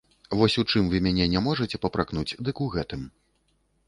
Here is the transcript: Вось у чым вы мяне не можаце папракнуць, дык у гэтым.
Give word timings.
Вось 0.37 0.53
у 0.61 0.63
чым 0.71 0.87
вы 0.93 1.01
мяне 1.07 1.27
не 1.33 1.43
можаце 1.47 1.79
папракнуць, 1.83 2.37
дык 2.47 2.63
у 2.65 2.71
гэтым. 2.77 3.05